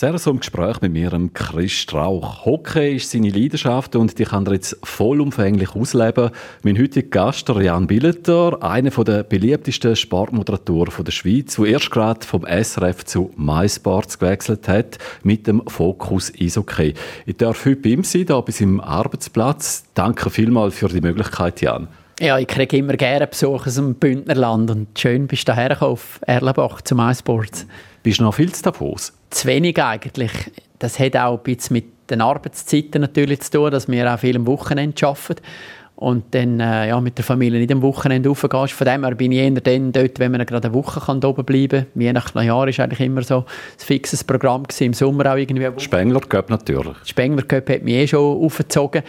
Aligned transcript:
Zuerst 0.00 0.26
im 0.28 0.40
Gespräch 0.40 0.80
mit 0.80 0.94
mir, 0.94 1.10
Chris 1.34 1.72
Strauch. 1.72 2.46
Hockey 2.46 2.96
ist 2.96 3.10
seine 3.10 3.28
Leidenschaft 3.28 3.94
und 3.96 4.18
die 4.18 4.24
kann 4.24 4.46
er 4.46 4.54
jetzt 4.54 4.78
vollumfänglich 4.82 5.76
ausleben. 5.76 6.30
Mein 6.62 6.78
heutiger 6.78 7.06
Gast, 7.06 7.50
Jan 7.50 7.86
Billeter, 7.86 8.62
einer 8.62 8.88
der 8.88 9.24
beliebtesten 9.24 9.94
Sportmoderatoren 9.94 11.04
der 11.04 11.12
Schweiz, 11.12 11.56
der 11.56 11.66
erst 11.66 11.90
gerade 11.90 12.26
vom 12.26 12.46
SRF 12.46 13.04
zu 13.04 13.30
MySports 13.36 14.18
gewechselt 14.18 14.68
hat, 14.68 14.96
mit 15.22 15.46
dem 15.46 15.60
Fokus 15.66 16.32
Eishockey. 16.40 16.94
Ich 17.26 17.36
darf 17.36 17.66
heute 17.66 17.76
bei 17.76 17.90
ihm 17.90 18.02
sein, 18.02 18.24
hier 18.26 18.40
bei 18.40 18.52
seinem 18.52 18.80
Arbeitsplatz. 18.80 19.84
Danke 19.92 20.30
vielmals 20.30 20.76
für 20.76 20.88
die 20.88 21.02
Möglichkeit, 21.02 21.60
Jan. 21.60 21.88
Ja, 22.20 22.38
ich 22.38 22.48
kriege 22.48 22.78
immer 22.78 22.96
gerne 22.96 23.26
Besuch 23.26 23.66
aus 23.66 23.74
dem 23.74 23.96
Bündnerland 23.96 24.70
und 24.70 24.98
schön 24.98 25.26
bist 25.26 25.46
du 25.46 25.54
hierher 25.54 25.82
auf 25.82 26.20
Erlenbach 26.26 26.80
zum 26.80 26.98
MySports. 26.98 27.66
Bist 28.02 28.20
du 28.20 28.24
noch 28.24 28.34
viel 28.34 28.52
zu 28.52 28.62
Davos? 28.62 29.12
Zu 29.30 29.48
wenig 29.48 29.80
eigentlich. 29.82 30.32
Das 30.78 30.98
hat 30.98 31.16
auch 31.16 31.36
ein 31.36 31.42
bisschen 31.42 31.74
mit 31.74 31.84
den 32.08 32.20
Arbeitszeiten 32.22 33.02
natürlich 33.02 33.40
zu 33.40 33.50
tun, 33.50 33.70
dass 33.70 33.88
wir 33.88 34.12
auch 34.12 34.18
viel 34.18 34.36
am 34.36 34.46
Wochenende 34.46 35.06
arbeiten 35.06 35.42
und 36.00 36.34
dann 36.34 36.60
äh, 36.60 36.88
ja, 36.88 36.98
mit 36.98 37.18
der 37.18 37.24
Familie 37.26 37.60
nicht 37.60 37.70
am 37.70 37.82
Wochenende 37.82 38.30
raufgehst. 38.30 38.72
Von 38.72 38.86
dem 38.86 39.04
her 39.04 39.14
bin 39.14 39.32
ich 39.32 39.38
eher 39.38 39.50
dann 39.50 39.92
dort, 39.92 40.18
wenn 40.18 40.32
man 40.32 40.46
gerade 40.46 40.68
eine 40.68 40.74
Woche 40.74 40.98
kann 40.98 41.22
oben 41.22 41.44
bleiben 41.44 41.86
kann. 41.92 42.02
Je 42.02 42.12
nach 42.14 42.34
Jahr 42.34 42.66
war 42.66 42.66
eigentlich 42.66 43.00
immer 43.00 43.22
so 43.22 43.40
ein 43.40 43.44
fixes 43.76 44.24
Programm 44.24 44.62
gewesen. 44.62 44.84
Im 44.84 44.94
Sommer 44.94 45.30
auch 45.30 45.36
irgendwie. 45.36 45.68
Spengler 45.76 46.20
Cup 46.20 46.48
natürlich. 46.48 46.96
Spengler 47.04 47.42
Cup 47.42 47.68
hat 47.68 47.82
mich 47.82 47.94
eh 47.94 48.06
schon 48.06 48.42
aufgezogen. 48.42 49.02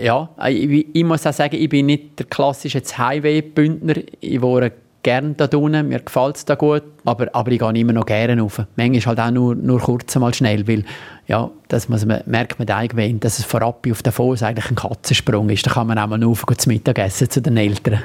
Ja, 0.00 0.28
ich, 0.46 0.86
ich, 0.94 1.04
muss 1.04 1.26
auch 1.26 1.32
sagen, 1.32 1.56
ich 1.56 1.68
bin 1.68 1.86
nicht 1.86 2.20
der 2.20 2.26
klassische 2.26 2.80
Highway-Bündner. 2.80 3.94
Ich 4.20 4.40
wohne 4.40 4.70
gerne 5.08 5.34
da 5.34 5.48
unten, 5.56 5.88
mir 5.88 6.00
gefällt 6.00 6.36
es 6.36 6.44
da 6.44 6.54
gut, 6.54 6.82
aber, 7.04 7.28
aber 7.32 7.50
ich 7.50 7.58
gehe 7.58 7.72
immer 7.72 7.94
noch 7.94 8.04
gerne 8.04 8.40
rauf. 8.40 8.60
Manchmal 8.76 9.16
halt 9.16 9.20
auch 9.20 9.30
nur, 9.30 9.54
nur 9.54 9.80
kurz 9.80 10.14
mal 10.16 10.34
schnell, 10.34 10.68
weil 10.68 10.84
ja, 11.26 11.50
das 11.68 11.88
muss 11.88 12.04
man, 12.04 12.22
merkt 12.26 12.58
man 12.58 12.68
irgendwann, 12.68 13.20
dass 13.20 13.38
es 13.38 13.44
vorab 13.46 13.86
auf 13.90 14.02
der 14.02 14.12
Fuß 14.12 14.42
eigentlich 14.42 14.68
ein 14.70 14.74
Katzensprung 14.74 15.48
ist. 15.48 15.66
Da 15.66 15.70
kann 15.70 15.86
man 15.86 15.98
auch 15.98 16.08
mal 16.08 16.22
rauf 16.22 16.44
zu 16.56 16.68
Mittag 16.68 16.98
essen 16.98 17.30
zu 17.30 17.40
den 17.40 17.56
Eltern. 17.56 18.00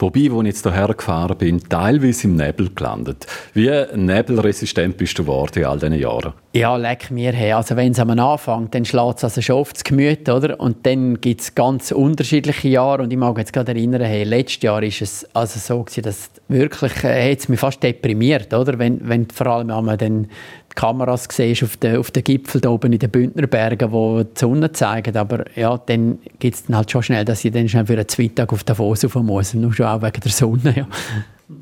Wobei, 0.00 0.30
als 0.30 0.40
ich 0.40 0.46
jetzt 0.46 0.62
hierher 0.62 0.94
gefahren 0.94 1.36
bin, 1.36 1.60
teilweise 1.60 2.26
im 2.26 2.36
Nebel 2.36 2.70
gelandet. 2.74 3.26
Wie 3.52 3.70
nebelresistent 3.94 4.96
bist 4.96 5.18
du 5.18 5.24
geworden 5.24 5.58
in 5.58 5.64
all 5.66 5.78
diesen 5.78 5.94
Jahren? 5.94 6.32
Ja, 6.52 6.76
leck 6.76 7.10
mir 7.10 7.32
her. 7.32 7.58
Also 7.58 7.76
wenn 7.76 7.92
es 7.92 7.98
am 7.98 8.10
anfängt, 8.10 8.74
dann 8.74 8.84
schlägt 8.84 9.18
es 9.18 9.24
also 9.24 9.42
schon 9.42 9.56
aufs 9.56 9.84
Gemüt, 9.84 10.28
oder? 10.28 10.58
Und 10.58 10.84
dann 10.86 11.20
gibt 11.20 11.42
es 11.42 11.54
ganz 11.54 11.92
unterschiedliche 11.92 12.68
Jahre. 12.68 13.02
Und 13.02 13.12
ich 13.12 13.18
mag 13.18 13.36
jetzt 13.38 13.52
gerade 13.52 13.72
erinnern, 13.72 14.02
hey, 14.02 14.24
letztes 14.24 14.62
Jahr 14.62 14.82
ist 14.82 15.02
es 15.02 15.26
also 15.34 15.60
so 15.60 15.82
gewesen, 15.82 16.02
dass 16.02 16.30
wirklich, 16.48 17.04
äh, 17.04 17.30
hat 17.30 17.38
es 17.38 17.48
mich 17.48 17.60
fast 17.60 17.82
deprimiert, 17.82 18.52
oder? 18.54 18.78
Wenn, 18.78 19.06
wenn 19.08 19.28
vor 19.28 19.46
allem 19.46 19.68
man 19.68 19.98
dann 19.98 20.28
Kameras 20.80 21.28
siehst 21.30 21.62
auf 21.62 21.76
den, 21.76 21.96
auf 21.98 22.10
den 22.10 22.24
Gipfel 22.24 22.60
da 22.60 22.70
oben 22.70 22.92
in 22.92 22.98
den 22.98 23.10
Bündnerbergen, 23.10 23.92
wo 23.92 24.22
die 24.22 24.30
Sonne 24.34 24.72
zeigen. 24.72 25.14
Aber 25.14 25.44
ja, 25.54 25.76
dann 25.76 26.18
gibt 26.38 26.56
es 26.56 26.64
dann 26.64 26.76
halt 26.76 26.90
schon 26.90 27.02
schnell, 27.02 27.24
dass 27.24 27.44
ich 27.44 27.52
dann 27.52 27.68
schnell 27.68 27.84
für 27.84 27.92
einen 27.92 28.08
Zweitag 28.08 28.50
auf 28.50 28.64
Davos 28.64 29.04
rauf 29.04 29.14
muss. 29.16 29.52
Nur 29.52 29.74
schon 29.74 29.86
auch 29.86 30.00
wegen 30.00 30.20
der 30.20 30.30
Sonne, 30.30 30.74
ja. 30.74 30.86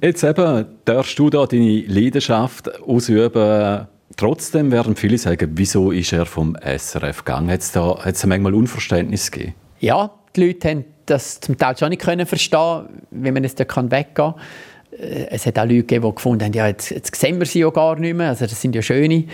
Jetzt 0.00 0.22
eben, 0.22 0.66
darfst 0.84 1.19
du 1.19 1.30
da 1.30 1.47
deine 1.47 1.80
Leidenschaft 1.86 2.80
ausüben, 2.83 3.88
Trotzdem 4.16 4.72
werden 4.72 4.97
viele 4.97 5.16
sagen, 5.16 5.53
wieso 5.55 5.92
ist 5.92 6.12
er 6.12 6.27
vom 6.27 6.56
SRF 6.56 7.25
gegangen? 7.25 7.50
Hat 7.53 7.60
es 7.60 7.70
da 7.70 8.05
hat's 8.05 8.27
manchmal 8.27 8.53
Unverständnis 8.53 9.30
gegeben? 9.30 9.55
Ja, 9.78 10.10
die 10.34 10.47
Leute 10.47 10.69
haben 10.69 10.84
das 11.06 11.38
zum 11.41 11.56
Teil 11.56 11.77
schon 11.77 11.91
nicht 11.91 12.03
können 12.03 12.27
verstehen, 12.27 12.88
wie 13.10 13.30
man 13.30 13.44
es 13.44 13.55
da 13.55 13.64
weggehen 13.64 14.14
kann. 14.14 14.34
Äh, 15.00 15.27
es 15.30 15.46
hat 15.46 15.58
auch 15.58 15.64
Leute 15.64 15.77
gegeben, 15.77 16.06
die 16.06 16.14
gefunden 16.14 16.44
haben, 16.44 16.52
ja, 16.52 16.66
jetzt, 16.66 16.91
jetzt 16.91 17.14
sehen 17.14 17.38
wir 17.38 17.46
sie 17.46 17.60
ja 17.60 17.70
gar 17.70 17.98
nicht 17.98 18.16
mehr. 18.16 18.28
Also 18.28 18.46
das 18.46 18.60
sind 18.60 18.74
ja 18.74 18.82
schöne 18.82 19.24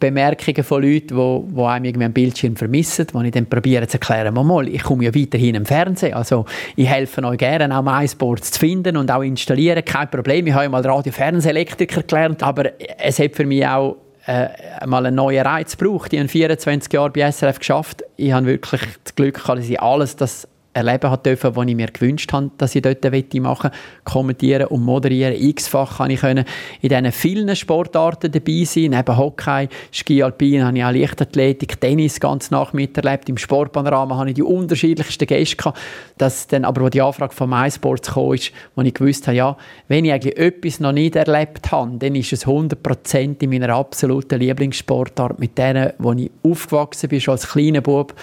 Bemerkungen 0.00 0.62
von 0.62 0.82
Leuten, 0.82 1.16
die, 1.16 1.54
die 1.54 1.60
einem 1.60 1.84
irgendwie 1.84 2.04
am 2.04 2.12
Bildschirm 2.12 2.56
vermissen, 2.56 3.06
wo 3.12 3.20
ich 3.22 3.32
dann 3.32 3.46
probiere 3.46 3.86
zu 3.86 3.94
erklären, 3.94 4.32
mal, 4.34 4.68
ich 4.68 4.82
komme 4.82 5.04
ja 5.04 5.14
weiterhin 5.14 5.56
im 5.56 5.66
Fernsehen, 5.66 6.14
also 6.14 6.44
ich 6.76 6.86
helfe 6.86 7.24
euch 7.24 7.38
gerne, 7.38 7.76
auch 7.76 7.82
MySports 7.82 8.52
zu 8.52 8.60
finden 8.60 8.96
und 8.96 9.10
auch 9.10 9.22
installieren, 9.22 9.84
kein 9.84 10.08
Problem. 10.08 10.46
Ich 10.46 10.52
habe 10.52 10.64
ja 10.64 10.68
mal 10.68 10.86
Radio-Fernsehelektriker 10.86 12.02
gelernt, 12.02 12.42
aber 12.42 12.70
es 12.98 13.18
hat 13.18 13.34
für 13.34 13.44
mich 13.44 13.66
auch 13.66 13.96
äh, 14.26 14.48
mal 14.86 15.04
einen 15.04 15.16
neuen 15.16 15.44
Reiz 15.44 15.76
gebraucht. 15.76 16.12
Ich 16.12 16.18
habe 16.18 16.28
24 16.28 16.92
Jahre 16.92 17.10
bei 17.10 17.30
SRF 17.32 17.58
geschafft. 17.58 18.04
Ich 18.16 18.30
habe 18.32 18.46
wirklich 18.46 18.82
das 19.02 19.14
Glück 19.14 19.34
gehabt, 19.34 19.58
dass 19.58 19.68
ich 19.68 19.80
alles 19.80 20.16
das 20.16 20.46
erleben 20.72 21.10
hat 21.10 21.26
dürfen, 21.26 21.56
was 21.56 21.66
ich 21.66 21.74
mir 21.74 21.88
gewünscht 21.88 22.32
habe, 22.32 22.50
dass 22.58 22.74
ich 22.74 22.82
dort 22.82 23.04
machen 23.34 23.70
kommentieren 24.04 24.66
und 24.68 24.84
moderieren. 24.84 25.34
X-fach 25.34 25.98
kann 25.98 26.10
ich 26.10 26.22
in 26.22 26.44
diesen 26.82 27.12
vielen 27.12 27.56
Sportarten 27.56 28.30
dabei 28.30 28.64
sein, 28.64 28.90
neben 28.90 29.16
Hockey, 29.16 29.68
Ski 29.90 30.22
Alpin 30.22 30.64
habe 30.64 30.78
ich 30.78 30.84
auch 30.84 30.92
Leichtathletik, 30.92 31.80
Tennis 31.80 32.20
ganz 32.20 32.50
nach 32.50 32.72
miterlebt. 32.72 33.28
Im 33.28 33.36
Sportpanorama 33.36 34.16
habe 34.16 34.30
ich 34.30 34.34
die 34.34 34.42
unterschiedlichsten 34.42 35.26
Gäste 35.26 35.56
gehabt. 35.56 35.78
Dass 36.16 36.46
dann 36.46 36.64
aber, 36.64 36.82
wo 36.82 36.88
die 36.88 37.02
Anfrage 37.02 37.34
von 37.34 37.50
MySports 37.50 38.12
kam, 38.12 38.34
ist, 38.34 38.52
wo 38.74 38.82
ich 38.82 38.94
gewusst 38.94 39.26
habe, 39.26 39.36
ja, 39.36 39.56
wenn 39.88 40.04
ich 40.04 40.12
eigentlich 40.12 40.36
etwas 40.36 40.80
noch 40.80 40.92
nicht 40.92 41.16
erlebt 41.16 41.72
habe, 41.72 41.98
dann 41.98 42.14
ist 42.14 42.32
es 42.32 42.46
100% 42.46 43.42
in 43.42 43.50
meiner 43.50 43.74
absoluten 43.74 44.38
Lieblingssportart, 44.38 45.38
mit 45.38 45.58
denen, 45.58 45.92
wo 45.98 46.12
ich 46.12 46.30
aufgewachsen 46.42 47.08
bin, 47.08 47.20
schon 47.20 47.32
als 47.32 47.48
kleiner 47.48 47.80
Bub, 47.80 48.14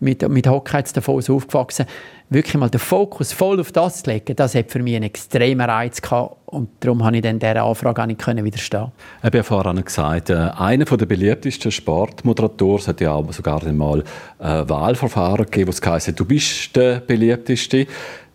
mit, 0.00 0.28
mit 0.28 0.46
Hockey 0.46 0.76
jetzt 0.76 0.96
davon 0.96 1.16
aufgewachsen, 1.16 1.86
wirklich 2.30 2.54
mal 2.54 2.68
den 2.68 2.80
Fokus 2.80 3.32
voll 3.32 3.60
auf 3.60 3.72
das 3.72 4.02
zu 4.02 4.10
legen, 4.10 4.34
das 4.36 4.54
hat 4.54 4.70
für 4.70 4.80
mich 4.80 4.96
einen 4.96 5.04
extremen 5.04 5.68
Reiz 5.68 6.00
gehabt 6.00 6.36
und 6.46 6.68
darum 6.80 7.00
konnte 7.00 7.16
ich 7.16 7.22
dann 7.22 7.38
dieser 7.38 7.64
Anfrage 7.64 8.02
auch 8.02 8.06
nicht 8.06 8.26
widerstehen. 8.26 8.92
Ich 9.18 9.24
habe 9.24 9.36
ja 9.38 9.42
vorhin 9.42 9.84
gesagt, 9.84 10.30
äh, 10.30 10.34
einer 10.56 10.84
der 10.84 11.06
beliebtesten 11.06 11.70
Sportmoderatoren 11.70 12.86
hat 12.86 13.00
ja 13.00 13.12
auch 13.12 13.32
sogar 13.32 13.64
einmal 13.66 14.04
ein 14.38 14.62
äh, 14.62 14.68
Wahlverfahren 14.68 15.44
gegeben, 15.46 15.68
wo 15.68 15.70
es 15.70 15.82
heisst, 15.84 16.18
du 16.18 16.24
bist 16.24 16.74
der 16.76 17.00
beliebteste. 17.00 17.86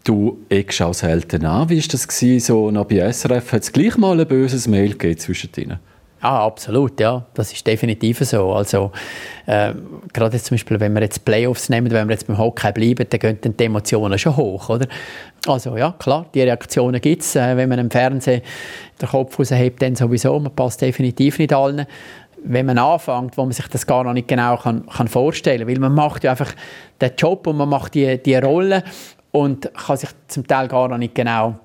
Du 0.03 0.39
eckst 0.47 0.81
auch 0.81 0.93
selten 0.93 1.45
an. 1.45 1.69
Wie 1.69 1.77
war 1.77 1.87
das 1.91 2.07
gewesen, 2.07 2.39
so 2.39 2.71
noch 2.71 2.85
bei 2.85 3.11
SRF? 3.11 3.51
Hat 3.51 3.63
es 3.63 3.71
gleich 3.71 3.97
mal 3.97 4.19
ein 4.19 4.27
böses 4.27 4.67
Mail 4.67 4.91
gegeben 4.91 5.19
zwischen 5.19 5.49
ihnen? 5.57 5.79
Ah, 6.21 6.45
absolut, 6.45 6.99
ja. 6.99 7.25
Das 7.33 7.53
ist 7.53 7.65
definitiv 7.65 8.19
so. 8.19 8.51
Also, 8.51 8.91
äh, 9.45 9.73
gerade 10.11 10.35
jetzt 10.35 10.47
zum 10.47 10.55
Beispiel, 10.55 10.79
wenn 10.79 10.93
wir 10.93 11.01
jetzt 11.01 11.23
Playoffs 11.23 11.69
nehmen, 11.69 11.89
wenn 11.91 12.07
wir 12.07 12.13
jetzt 12.13 12.27
beim 12.27 12.37
Hockey 12.37 12.71
bleiben, 12.73 13.07
dann 13.09 13.19
gehen 13.19 13.37
dann 13.41 13.55
die 13.55 13.63
Emotionen 13.63 14.19
schon 14.19 14.35
hoch, 14.35 14.69
oder? 14.69 14.87
Also, 15.47 15.77
ja, 15.77 15.95
klar, 15.97 16.25
die 16.33 16.41
Reaktionen 16.41 16.99
gibt 16.99 17.21
es. 17.21 17.37
Äh, 17.37 17.55
wenn 17.55 17.69
man 17.69 17.79
im 17.79 17.89
Fernsehen 17.89 18.41
den 19.01 19.07
Kopf 19.07 19.39
raushebt, 19.39 19.81
dann 19.81 19.95
sowieso. 19.95 20.37
Man 20.39 20.53
passt 20.53 20.81
definitiv 20.81 21.39
nicht 21.39 21.53
allen. 21.53 21.85
Wenn 22.43 22.65
man 22.65 22.77
anfängt, 22.77 23.37
wo 23.37 23.43
man 23.43 23.53
sich 23.53 23.67
das 23.67 23.87
gar 23.87 24.03
noch 24.03 24.13
nicht 24.13 24.27
genau 24.27 24.57
kann, 24.57 24.85
kann 24.87 25.07
vorstellen 25.07 25.59
kann, 25.59 25.67
weil 25.69 25.79
man 25.79 25.93
macht 25.93 26.25
ja 26.25 26.31
einfach 26.31 26.53
den 26.99 27.11
Job 27.17 27.47
und 27.47 27.57
man 27.57 27.69
macht 27.69 27.95
die, 27.95 28.21
die 28.21 28.35
Rolle 28.35 28.83
und 29.31 29.73
kann 29.73 29.97
sich 29.97 30.09
zum 30.27 30.47
Teil 30.47 30.67
gar 30.67 30.87
noch 30.89 30.97
nicht 30.97 31.15
genau 31.15 31.59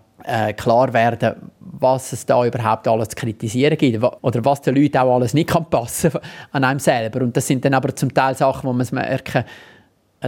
klar 0.57 0.93
werden, 0.93 1.35
was 1.61 2.13
es 2.13 2.25
da 2.25 2.45
überhaupt 2.47 2.89
alles 2.89 3.09
zu 3.09 3.17
kritisieren 3.17 3.77
gibt 3.77 4.03
oder 4.23 4.45
was 4.45 4.63
den 4.63 4.75
Leuten 4.77 4.97
auch 4.99 5.17
alles 5.17 5.35
nicht 5.35 5.51
kann 5.51 5.69
passen 5.69 6.13
an 6.53 6.65
einem 6.65 6.81
selber. 6.81 7.23
Und 7.23 7.37
das 7.37 7.47
sind 7.47 7.65
dann 7.65 7.75
aber 7.75 7.95
zum 7.95 8.13
Teil 8.13 8.35
Sachen, 8.35 8.69
wo 8.69 8.73
man 8.73 8.87
merken 8.93 9.45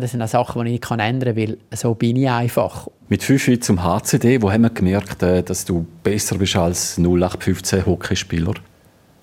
das 0.01 0.11
sind 0.11 0.23
auch 0.23 0.29
Sachen, 0.29 0.65
die 0.65 0.75
ich 0.75 0.81
nicht 0.81 0.91
ändern 0.91 1.35
kann, 1.35 1.37
weil 1.37 1.59
so 1.75 1.95
bin 1.95 2.17
ich 2.17 2.29
einfach. 2.29 2.89
Mit 3.09 3.23
5 3.23 3.61
zum 3.61 3.83
HCD, 3.83 4.43
wo 4.43 4.51
haben 4.51 4.63
wir 4.63 4.71
gemerkt, 4.71 5.23
äh, 5.23 5.43
dass 5.43 5.65
du 5.65 5.87
besser 6.03 6.37
bist 6.37 6.57
als 6.57 6.99
0815 6.99 7.87
Hockeyspieler? 7.87 8.55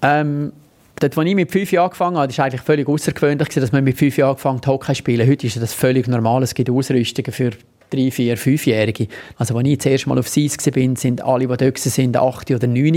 Ähm, 0.02 0.52
dort, 1.00 1.18
als 1.18 1.28
ich 1.28 1.36
mit 1.36 1.52
5 1.52 1.72
Jahren 1.72 1.86
angefangen 1.86 2.18
habe, 2.18 2.38
war 2.38 2.46
eigentlich 2.46 2.62
völlig 2.62 2.88
außergewöhnlich, 2.88 3.50
dass 3.50 3.72
man 3.72 3.84
mit 3.84 3.98
5 3.98 4.18
Jahren 4.18 4.32
angefangen 4.32 4.58
hat, 4.58 4.68
Hockey 4.68 4.94
zu 4.94 4.96
spielen. 4.96 5.30
Heute 5.30 5.48
ist 5.48 5.62
das 5.62 5.74
völlig 5.74 6.08
normal. 6.08 6.42
Es 6.44 6.56
gibt 6.56 6.70
Ausrüstungen 6.70 7.32
für 7.32 7.52
drei, 7.94 8.12
vier, 8.12 8.38
fünfjährige. 8.38 9.08
Also 9.38 9.58
als 9.58 9.68
ich 9.68 9.78
das 9.78 9.86
erste 9.86 10.10
Mal 10.10 10.20
auf 10.20 10.28
Seis 10.28 10.58
war, 10.58 10.96
sind 10.96 11.24
alle, 11.24 11.48
die 11.48 11.58
dort 11.58 11.62
waren, 11.62 12.16
acht 12.16 12.52
oder 12.52 12.68
neun. 12.68 12.94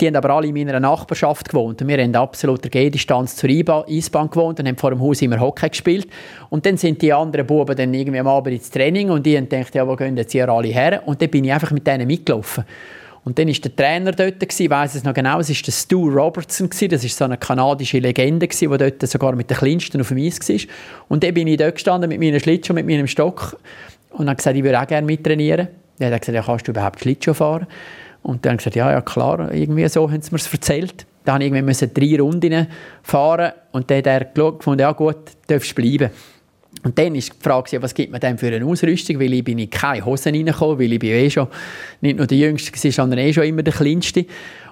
Die 0.00 0.06
haben 0.06 0.16
aber 0.16 0.30
alle 0.30 0.48
in 0.48 0.54
meiner 0.54 0.80
Nachbarschaft 0.80 1.48
gewohnt. 1.48 1.80
Und 1.80 1.88
wir 1.88 1.98
haben 1.98 2.14
absoluter 2.14 2.68
Gehdistanz 2.68 3.36
zur 3.36 3.48
Eisbahn 3.50 4.28
gewohnt 4.28 4.60
und 4.60 4.66
haben 4.66 4.76
vor 4.76 4.90
dem 4.90 5.00
Haus 5.00 5.22
immer 5.22 5.40
Hockey 5.40 5.68
gespielt. 5.68 6.08
Und 6.50 6.66
dann 6.66 6.76
sind 6.76 7.00
die 7.00 7.12
anderen 7.12 7.46
Buben 7.46 7.76
dann 7.76 7.94
irgendwie 7.94 8.18
am 8.18 8.26
Abend 8.26 8.54
ins 8.54 8.70
Training 8.70 9.10
und 9.10 9.24
die 9.24 9.36
haben 9.36 9.48
gedacht, 9.48 9.74
ja, 9.74 9.86
wo 9.86 9.96
gehen 9.96 10.16
jetzt 10.16 10.32
hier 10.32 10.48
alle 10.48 10.68
her? 10.68 11.02
Und 11.06 11.22
dann 11.22 11.30
bin 11.30 11.44
ich 11.44 11.52
einfach 11.52 11.70
mit 11.70 11.86
denen 11.86 12.06
mitgelaufen. 12.06 12.64
Und 13.24 13.38
dann 13.38 13.48
war 13.48 13.54
der 13.54 13.74
Trainer 13.74 14.12
dort, 14.12 14.42
ich 14.42 14.70
weiß 14.70 14.96
es 14.96 15.04
noch 15.04 15.14
genau, 15.14 15.40
es 15.40 15.48
war 15.48 15.56
der 15.64 15.72
Stu 15.72 16.10
Robertson, 16.10 16.68
das 16.90 17.04
ist 17.04 17.16
so 17.16 17.24
eine 17.24 17.38
kanadische 17.38 17.98
Legende, 17.98 18.46
die 18.46 18.66
dort 18.66 19.08
sogar 19.08 19.34
mit 19.34 19.48
den 19.48 19.56
Kleinsten 19.56 20.00
auf 20.02 20.08
dem 20.08 20.18
Eis 20.18 20.40
war. 20.46 20.56
Und 21.08 21.24
dann 21.24 21.32
bin 21.32 21.48
ich 21.48 21.56
dort 21.56 21.74
gestanden 21.76 22.10
mit 22.10 22.20
meinem 22.20 22.38
Schlittschuh, 22.38 22.74
mit 22.74 22.86
meinem 22.86 23.06
Stock 23.06 23.58
und 24.14 24.28
habe 24.28 24.36
gesagt, 24.36 24.56
ich 24.56 24.64
würde 24.64 24.80
auch 24.80 24.86
gerne 24.86 25.06
mittrainieren. 25.06 25.68
Dann 25.98 26.06
hat 26.06 26.12
er 26.12 26.18
gesagt, 26.18 26.34
ja, 26.34 26.42
kannst 26.42 26.66
du 26.66 26.72
überhaupt 26.72 27.00
Schlittschuh 27.00 27.34
fahren? 27.34 27.66
Und 28.22 28.46
dann 28.46 28.56
gesagt, 28.56 28.76
ja, 28.76 28.90
ja, 28.90 29.00
klar, 29.00 29.52
irgendwie 29.52 29.86
so 29.88 30.10
haben 30.10 30.22
sie 30.22 30.30
mir 30.30 30.38
es 30.38 30.52
erzählt. 30.52 31.06
Dann 31.24 31.42
musste 31.64 31.86
ich 31.86 31.92
irgendwie 31.96 32.16
drei 32.16 32.22
Runden 32.22 32.66
fahren 33.02 33.52
und 33.72 33.90
dann 33.90 33.98
hat 33.98 34.06
er 34.06 34.24
gefunden, 34.24 34.80
ja 34.80 34.92
gut, 34.92 35.16
darfst 35.46 35.74
bleiben. 35.74 36.10
Und 36.82 36.98
dann 36.98 37.14
ist 37.14 37.32
die 37.32 37.42
Frage, 37.42 37.80
was 37.80 37.94
gibt 37.94 38.12
man 38.12 38.20
denn 38.20 38.36
für 38.36 38.48
eine 38.48 38.64
Ausrüstung? 38.64 39.18
Weil 39.20 39.32
ich 39.32 39.44
bin 39.44 39.58
in 39.58 39.70
keine 39.70 40.04
Hosen 40.04 40.34
reingekommen, 40.34 40.78
weil 40.78 40.92
ich 40.92 40.98
bin 40.98 41.10
eh 41.10 41.30
schon 41.30 41.48
nicht 42.00 42.18
nur 42.18 42.26
der 42.26 42.36
Jüngste 42.36 42.92
sondern 42.92 43.20
eh 43.20 43.32
schon 43.32 43.44
immer 43.44 43.62
der 43.62 43.72
Kleinste. 43.72 44.26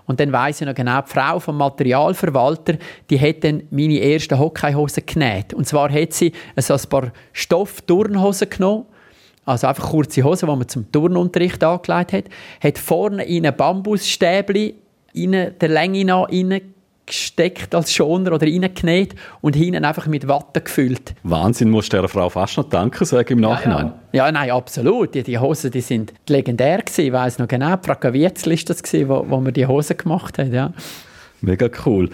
Und 0.04 0.18
dann 0.18 0.32
weiss 0.32 0.60
ich 0.60 0.66
noch 0.66 0.74
genau, 0.74 1.00
die 1.00 1.10
Frau 1.10 1.38
vom 1.38 1.56
Materialverwalter, 1.56 2.74
die 3.08 3.20
hat 3.20 3.44
dann 3.44 3.62
meine 3.70 4.00
ersten 4.00 4.38
Hockeyhosen 4.38 5.04
genäht. 5.06 5.54
Und 5.54 5.66
zwar 5.66 5.92
hat 5.92 6.12
sie 6.12 6.32
so 6.56 6.74
ein 6.74 6.80
paar 6.88 7.12
Stoff-Turnhosen 7.32 8.50
genommen, 8.50 8.86
also 9.44 9.66
einfach 9.66 9.90
kurze 9.90 10.22
Hosen, 10.22 10.48
die 10.48 10.56
man 10.56 10.68
zum 10.68 10.90
Turnunterricht 10.92 11.62
angelegt 11.64 12.12
hat, 12.12 12.24
hat 12.62 12.78
vorne 12.78 13.24
in 13.24 13.46
ein 13.46 13.56
Bambusstäbli 13.56 14.74
in 15.14 15.32
der 15.32 15.68
Länge 15.68 16.04
nach 16.04 16.28
gesteckt 17.04 17.74
als 17.74 17.92
Schoner 17.92 18.32
oder 18.32 18.46
reingenäht 18.46 19.14
und 19.40 19.56
hinten 19.56 19.84
einfach 19.84 20.06
mit 20.06 20.28
Watte 20.28 20.60
gefüllt. 20.60 21.14
Wahnsinn, 21.24 21.70
musst 21.70 21.92
du 21.92 21.96
dieser 21.96 22.08
Frau 22.08 22.28
fast 22.28 22.56
noch 22.56 22.68
danken 22.68 23.04
sagen 23.04 23.34
im 23.34 23.40
Nachhinein. 23.40 23.86
Ja, 23.86 23.92
ja. 24.12 24.26
ja 24.26 24.32
nein, 24.32 24.50
absolut. 24.50 25.14
Die, 25.14 25.22
die 25.22 25.38
Hosen, 25.38 25.70
die 25.70 25.80
sind 25.80 26.12
legendär 26.28 26.78
gewesen. 26.78 27.06
Ich 27.06 27.12
weiss 27.12 27.38
noch 27.38 27.48
genau, 27.48 27.74
Frau 27.82 28.12
Wietzl 28.12 28.52
ist 28.52 28.70
das 28.70 28.82
gewesen, 28.82 29.08
wo, 29.08 29.26
wo 29.28 29.40
wir 29.40 29.52
die 29.52 29.66
Hosen 29.66 29.96
gemacht 29.96 30.38
haben, 30.38 30.52
ja. 30.52 30.72
Mega 31.40 31.68
cool. 31.84 32.08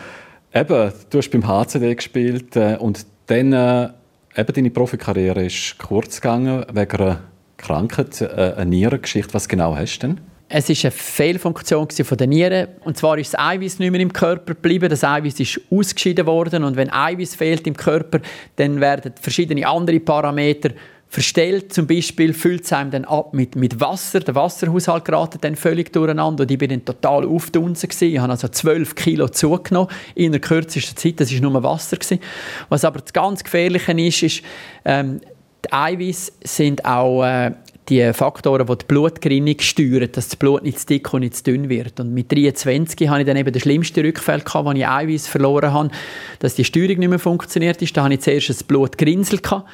Eben, 0.54 0.92
du 1.10 1.18
hast 1.18 1.30
beim 1.30 1.46
HCD 1.46 1.94
gespielt 1.94 2.56
äh, 2.56 2.76
und 2.78 3.04
dann 3.26 3.52
äh, 3.52 3.90
eben 4.38 4.52
deine 4.52 4.70
Profikarriere 4.70 5.44
ist 5.44 5.78
kurz 5.78 6.20
gegangen 6.20 6.64
wegen 6.72 6.96
einer 6.96 7.20
Krankheit, 7.56 8.20
äh, 8.20 8.54
eine 8.56 8.70
Nierengeschichte. 8.70 9.34
Was 9.34 9.48
genau 9.48 9.76
hast 9.76 9.98
du 9.98 10.06
denn? 10.08 10.20
Es 10.50 10.70
war 10.70 10.76
eine 10.82 10.90
Fehlfunktion 10.92 11.88
der 11.88 12.26
Nieren. 12.26 12.68
Und 12.82 12.96
zwar 12.96 13.18
ist 13.18 13.34
das 13.34 13.40
Eiweiß 13.40 13.80
nicht 13.80 13.90
mehr 13.90 14.00
im 14.00 14.12
Körper 14.12 14.54
geblieben. 14.54 14.88
Das 14.88 15.04
Eiweiß 15.04 15.40
ist 15.40 15.60
ausgeschieden 15.70 16.24
worden. 16.24 16.64
Und 16.64 16.76
wenn 16.76 16.90
Eiweiß 16.90 17.34
fehlt 17.34 17.66
im 17.66 17.76
Körper, 17.76 18.20
dann 18.56 18.80
werden 18.80 19.12
verschiedene 19.20 19.66
andere 19.66 20.00
Parameter 20.00 20.70
verstellt. 21.08 21.72
Zum 21.72 21.86
Beispiel 21.86 22.34
füllt 22.34 22.64
es 22.64 22.72
einem 22.72 22.90
dann 22.90 23.04
ab 23.04 23.32
mit, 23.32 23.56
mit 23.56 23.80
Wasser. 23.80 24.20
Der 24.20 24.34
Wasserhaushalt 24.34 25.04
geraten 25.04 25.38
dann 25.40 25.56
völlig 25.56 25.92
durcheinander. 25.92 26.42
Und 26.42 26.50
ich 26.50 26.58
bin 26.58 26.70
dann 26.70 26.84
total 26.84 27.26
aufdunsen 27.26 27.88
Ich 28.00 28.18
habe 28.18 28.30
also 28.30 28.48
12 28.48 28.94
Kilo 28.94 29.28
zugenommen 29.28 29.90
in 30.14 30.32
der 30.32 30.40
kürzesten 30.40 30.96
Zeit. 30.96 31.20
Das 31.20 31.32
war 31.32 31.40
nur 31.40 31.62
Wasser. 31.62 31.96
Gewesen. 31.96 32.20
Was 32.68 32.84
aber 32.84 33.00
das 33.00 33.12
ganz 33.12 33.42
Gefährliche 33.42 33.92
ist, 33.92 34.22
ist, 34.22 34.42
ähm, 34.84 35.20
die 35.64 35.72
Eiweiß 35.72 36.32
sind 36.44 36.84
auch 36.84 37.24
äh, 37.24 37.52
die 37.88 38.12
Faktoren, 38.12 38.66
die 38.66 38.78
die 38.78 38.84
Blutgerinnung 38.86 39.56
steuern, 39.60 40.08
dass 40.12 40.28
das 40.28 40.36
Blut 40.36 40.62
nicht 40.62 40.78
zu 40.78 40.86
dick 40.86 41.12
und 41.12 41.20
nicht 41.20 41.36
zu 41.36 41.44
dünn 41.44 41.68
wird. 41.68 41.98
Und 42.00 42.12
mit 42.12 42.30
23 42.30 43.08
hatte 43.08 43.22
ich 43.22 43.26
dann 43.26 43.36
eben 43.36 43.52
den 43.52 43.60
schlimmsten 43.60 44.04
Rückfall, 44.04 44.40
gehabt, 44.40 44.66
wo 44.66 44.72
ich 44.72 44.86
Eiweiß 44.86 45.26
verloren 45.26 45.72
habe, 45.72 45.90
dass 46.38 46.54
die 46.54 46.64
Steuerung 46.64 46.98
nicht 46.98 47.08
mehr 47.08 47.18
funktioniert 47.18 47.80
ist. 47.80 47.96
Da 47.96 48.04
hatte 48.04 48.14
ich 48.14 48.20
zuerst 48.20 48.50
ein 48.50 48.66
Blutgrinsel. 48.66 49.38
Gehabt 49.38 49.68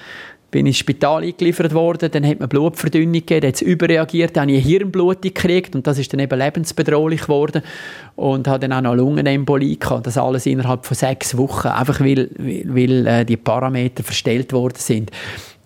bin 0.54 0.66
ins 0.66 0.78
Spital 0.78 1.24
eingeliefert 1.24 1.74
worden, 1.74 2.12
dann 2.12 2.24
hat 2.24 2.38
man 2.38 2.48
Blutverdünnung 2.48 3.12
gegeben, 3.12 3.40
dann 3.40 3.48
hat 3.48 3.56
es 3.56 3.62
überreagiert, 3.62 4.36
dann 4.36 4.42
habe 4.42 4.52
ich 4.52 4.62
eine 4.62 4.68
Hirnblutung 4.68 5.34
gekriegt 5.34 5.74
und 5.74 5.84
das 5.84 5.98
ist 5.98 6.12
dann 6.12 6.20
eben 6.20 6.38
lebensbedrohlich 6.38 7.22
geworden 7.22 7.62
und 8.14 8.46
habe 8.46 8.60
dann 8.60 8.72
auch 8.72 8.80
noch 8.80 8.94
Lungenembolie 8.94 9.76
gehabt, 9.76 10.06
das 10.06 10.16
alles 10.16 10.46
innerhalb 10.46 10.86
von 10.86 10.96
sechs 10.96 11.36
Wochen, 11.36 11.66
einfach 11.66 11.98
weil, 11.98 12.30
weil 12.38 13.04
äh, 13.04 13.24
die 13.24 13.36
Parameter 13.36 14.04
verstellt 14.04 14.52
worden 14.52 14.76
sind. 14.78 15.10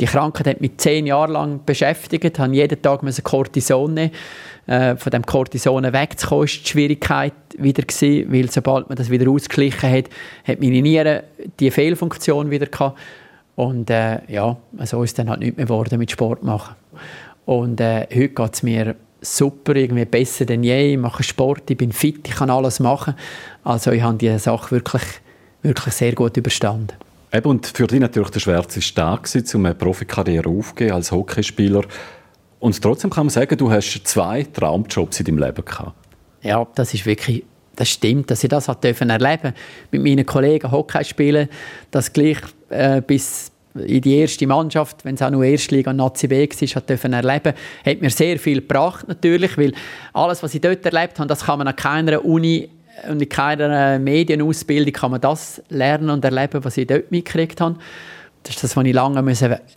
Die 0.00 0.06
Krankheit 0.06 0.46
hat 0.46 0.60
mich 0.62 0.78
zehn 0.78 1.06
Jahre 1.06 1.32
lang 1.32 1.60
beschäftigt, 1.66 2.38
habe 2.38 2.54
jeden 2.54 2.80
Tag 2.80 3.02
Cortison 3.24 3.92
nehmen 3.92 4.10
äh, 4.68 4.96
von 4.96 5.10
dem 5.10 5.26
Cortison 5.26 5.84
wegzukommen, 5.84 6.46
ist 6.46 6.64
die 6.64 6.70
Schwierigkeit 6.70 7.34
wieder 7.58 7.82
gewesen, 7.82 8.32
weil 8.32 8.50
sobald 8.50 8.88
man 8.88 8.96
das 8.96 9.10
wieder 9.10 9.30
ausgeglichen 9.30 9.90
hat, 9.90 10.04
hat 10.44 10.62
meine 10.62 10.80
Niere 10.80 11.24
die 11.60 11.70
Fehlfunktion 11.70 12.50
wieder 12.50 12.66
gehabt 12.66 12.98
und 13.58 13.90
äh, 13.90 14.20
ja, 14.32 14.56
so 14.84 15.02
ist 15.02 15.10
es 15.10 15.14
dann 15.14 15.28
halt 15.28 15.40
nicht 15.40 15.56
mehr 15.56 15.66
geworden 15.66 15.98
mit 15.98 16.12
Sport 16.12 16.44
machen. 16.44 16.76
Und 17.44 17.80
äh, 17.80 18.02
heute 18.02 18.28
geht 18.28 18.54
es 18.54 18.62
mir 18.62 18.94
super, 19.20 19.74
irgendwie 19.74 20.04
besser 20.04 20.44
denn 20.44 20.62
je. 20.62 20.92
Ich 20.92 20.96
mache 20.98 21.24
Sport, 21.24 21.68
ich 21.68 21.76
bin 21.76 21.90
fit, 21.90 22.20
ich 22.28 22.36
kann 22.36 22.50
alles 22.50 22.78
machen. 22.78 23.14
Also 23.64 23.90
ich 23.90 24.00
habe 24.00 24.16
diese 24.16 24.38
Sache 24.38 24.70
wirklich, 24.70 25.02
wirklich 25.62 25.92
sehr 25.92 26.14
gut 26.14 26.36
überstanden. 26.36 26.94
Eben, 27.32 27.50
und 27.50 27.66
für 27.66 27.88
dich 27.88 27.98
natürlich 27.98 28.30
der 28.30 28.38
schwerste 28.38 28.78
Tag 28.78 29.28
um 29.52 29.66
eine 29.66 29.74
Profikarriere 29.74 30.48
aufzugeben 30.48 30.92
als 30.92 31.10
Hockeyspieler. 31.10 31.82
Und 32.60 32.80
trotzdem 32.80 33.10
kann 33.10 33.26
man 33.26 33.30
sagen, 33.30 33.58
du 33.58 33.72
hast 33.72 34.02
zwei 34.04 34.44
Traumjobs 34.44 35.18
in 35.18 35.26
deinem 35.26 35.38
Leben 35.38 35.64
gehabt. 35.64 35.94
Ja, 36.42 36.64
das 36.76 36.94
ist 36.94 37.06
wirklich 37.06 37.42
das 37.78 37.90
stimmt, 37.90 38.30
dass 38.30 38.42
ich 38.42 38.50
das 38.50 38.66
erleben 38.68 39.52
mit 39.92 40.02
meinen 40.02 40.26
Kollegen 40.26 40.70
Hockey 40.70 41.04
spielen, 41.04 41.48
das 41.92 42.12
gleich 42.12 42.38
äh, 42.70 43.00
bis 43.00 43.52
in 43.74 44.00
die 44.00 44.16
erste 44.16 44.46
Mannschaft, 44.48 45.04
wenn 45.04 45.14
es 45.14 45.22
auch 45.22 45.30
nur 45.30 45.44
Erstliga 45.44 45.92
und 45.92 45.98
Nazi 45.98 46.26
B 46.26 46.48
war, 46.48 46.68
hat 46.74 46.90
dürfen 46.90 47.12
erleben, 47.12 47.52
hat 47.86 48.00
mir 48.00 48.10
sehr 48.10 48.38
viel 48.40 48.60
gebracht 48.60 49.06
natürlich, 49.06 49.56
weil 49.56 49.72
alles, 50.12 50.42
was 50.42 50.54
ich 50.54 50.60
dort 50.60 50.84
erlebt 50.84 51.20
habe, 51.20 51.28
das 51.28 51.44
kann 51.44 51.58
man 51.58 51.68
an 51.68 51.76
keiner 51.76 52.24
Uni 52.24 52.68
und 53.08 53.22
in 53.22 53.28
keiner 53.28 54.00
Medienausbildung 54.00 54.92
kann 54.92 55.12
man 55.12 55.20
das 55.20 55.62
lernen 55.68 56.10
und 56.10 56.24
erleben, 56.24 56.64
was 56.64 56.76
ich 56.76 56.88
dort 56.88 57.12
mitgekriegt 57.12 57.60
habe. 57.60 57.76
Das 58.42 58.56
ist 58.56 58.64
das, 58.64 58.76
was 58.76 58.84
ich 58.84 58.94
lange 58.94 59.14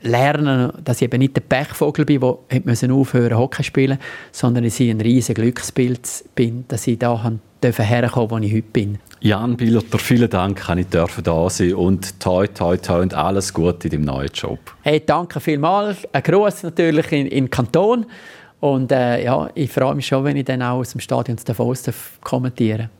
lernen 0.01 0.62
musste, 0.62 0.81
dass 0.83 0.98
ich 0.98 1.03
eben 1.03 1.19
nicht 1.19 1.36
der 1.36 1.42
Pechvogel 1.42 2.06
bin, 2.06 2.19
der 2.19 2.94
aufhören 2.94 3.38
Hockey 3.38 3.57
zu 3.57 3.63
spielen, 3.63 4.00
sondern 4.31 4.63
dass 4.63 4.80
ich 4.80 4.89
ein 4.89 5.01
riesiges 5.01 5.36
Glücksbild 5.36 6.07
bin, 6.33 6.65
dass 6.68 6.88
ich 6.88 6.98
da 6.98 7.21
herkommen 7.63 8.30
wo 8.30 8.38
ich 8.38 8.54
heute 8.54 8.68
bin. 8.74 9.00
Jan 9.22 9.56
Billotter, 9.56 10.00
vielen 10.00 10.30
Dank, 10.30 10.66
dass 10.66 10.78
ich 10.78 10.88
da 11.24 11.50
sein 11.50 11.75
und 11.75 12.19
toi, 12.19 12.48
toi, 12.48 12.75
toi 12.78 13.02
und 13.02 13.13
alles 13.13 13.54
Gute 13.54 13.88
in 13.88 13.92
deinem 13.92 14.06
neuen 14.16 14.30
Job. 14.34 14.60
Hey, 14.81 15.02
danke 15.06 15.40
vielmals. 15.40 16.08
Ein 16.12 16.24
Gruß 16.24 16.63
natürlich 16.63 17.12
in, 17.12 17.28
in 17.28 17.46
den 17.46 17.50
Kanton. 17.50 18.06
Und 18.60 18.92
äh, 18.92 19.24
ja, 19.24 19.50
ich 19.56 19.72
freue 19.72 19.96
mich 19.96 20.08
schon, 20.08 20.24
wenn 20.24 20.38
ich 20.38 20.46
dann 20.46 20.62
auch 20.62 20.78
aus 20.78 20.92
dem 20.92 21.02
Stadion 21.02 21.38
Davos 21.46 21.84
kommentieren 22.22 22.78
darf. 22.80 23.00